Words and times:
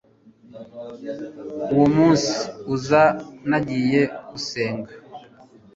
uwo 1.73 1.85
munsi 1.97 2.31
uza 2.75 3.03
nagiye 3.49 4.01
gusenga 4.31 4.93